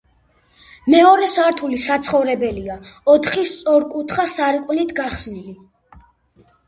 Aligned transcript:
მეორე 0.93 1.27
სართული 1.33 1.81
საცხოვრებელია, 1.83 2.79
ოთხი 3.17 3.45
სწორკუთხა 3.51 4.29
სარკმლით 4.35 4.99
გახსნილი. 5.01 5.59